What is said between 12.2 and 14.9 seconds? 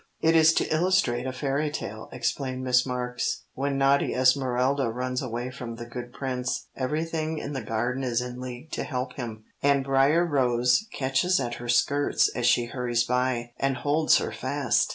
as she hurries by, and holds her fast."